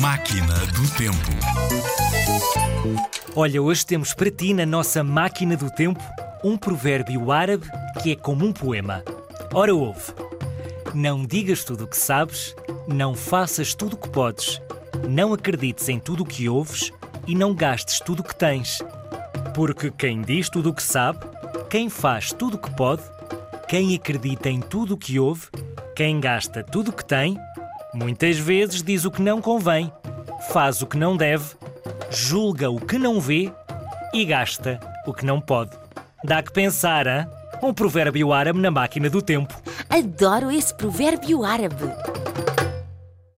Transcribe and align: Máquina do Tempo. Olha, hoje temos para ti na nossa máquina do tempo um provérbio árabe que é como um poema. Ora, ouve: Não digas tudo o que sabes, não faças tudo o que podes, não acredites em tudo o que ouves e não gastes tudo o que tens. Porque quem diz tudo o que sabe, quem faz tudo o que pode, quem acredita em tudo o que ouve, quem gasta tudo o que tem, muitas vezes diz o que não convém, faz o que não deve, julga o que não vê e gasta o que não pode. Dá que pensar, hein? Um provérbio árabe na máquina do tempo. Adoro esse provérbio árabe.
Máquina 0.00 0.54
do 0.54 0.88
Tempo. 0.96 1.30
Olha, 3.36 3.60
hoje 3.60 3.84
temos 3.84 4.14
para 4.14 4.30
ti 4.30 4.54
na 4.54 4.64
nossa 4.64 5.04
máquina 5.04 5.58
do 5.58 5.70
tempo 5.70 6.00
um 6.42 6.56
provérbio 6.56 7.30
árabe 7.30 7.66
que 8.02 8.12
é 8.12 8.16
como 8.16 8.46
um 8.46 8.52
poema. 8.52 9.04
Ora, 9.52 9.74
ouve: 9.74 10.14
Não 10.94 11.26
digas 11.26 11.64
tudo 11.64 11.84
o 11.84 11.86
que 11.86 11.98
sabes, 11.98 12.56
não 12.88 13.14
faças 13.14 13.74
tudo 13.74 13.92
o 13.92 13.96
que 13.98 14.08
podes, 14.08 14.62
não 15.06 15.34
acredites 15.34 15.86
em 15.90 15.98
tudo 15.98 16.22
o 16.22 16.26
que 16.26 16.48
ouves 16.48 16.90
e 17.26 17.34
não 17.34 17.54
gastes 17.54 18.00
tudo 18.00 18.20
o 18.20 18.24
que 18.24 18.34
tens. 18.34 18.82
Porque 19.54 19.90
quem 19.90 20.22
diz 20.22 20.48
tudo 20.48 20.70
o 20.70 20.74
que 20.74 20.82
sabe, 20.82 21.18
quem 21.68 21.90
faz 21.90 22.32
tudo 22.32 22.54
o 22.54 22.58
que 22.58 22.74
pode, 22.74 23.02
quem 23.68 23.94
acredita 23.94 24.48
em 24.48 24.60
tudo 24.60 24.94
o 24.94 24.98
que 24.98 25.20
ouve, 25.20 25.48
quem 25.94 26.18
gasta 26.18 26.64
tudo 26.64 26.88
o 26.88 26.92
que 26.94 27.04
tem, 27.04 27.36
muitas 27.94 28.38
vezes 28.38 28.82
diz 28.82 29.04
o 29.04 29.10
que 29.10 29.22
não 29.22 29.40
convém, 29.40 29.92
faz 30.50 30.82
o 30.82 30.86
que 30.86 30.96
não 30.96 31.16
deve, 31.16 31.44
julga 32.10 32.70
o 32.70 32.80
que 32.80 32.98
não 32.98 33.20
vê 33.20 33.52
e 34.12 34.24
gasta 34.24 34.80
o 35.06 35.12
que 35.12 35.24
não 35.24 35.40
pode. 35.40 35.70
Dá 36.24 36.42
que 36.42 36.52
pensar, 36.52 37.06
hein? 37.06 37.26
Um 37.62 37.74
provérbio 37.74 38.32
árabe 38.32 38.58
na 38.58 38.70
máquina 38.70 39.10
do 39.10 39.20
tempo. 39.20 39.54
Adoro 39.88 40.50
esse 40.50 40.74
provérbio 40.74 41.44
árabe. 41.44 41.84